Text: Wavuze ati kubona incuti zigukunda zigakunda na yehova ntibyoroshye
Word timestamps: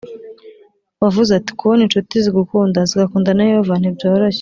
Wavuze 1.01 1.31
ati 1.39 1.51
kubona 1.59 1.81
incuti 1.83 2.15
zigukunda 2.25 2.79
zigakunda 2.89 3.29
na 3.33 3.43
yehova 3.49 3.73
ntibyoroshye 3.77 4.29